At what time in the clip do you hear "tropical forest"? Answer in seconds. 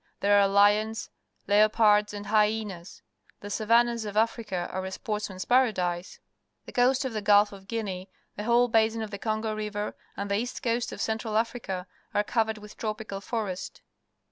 12.77-13.83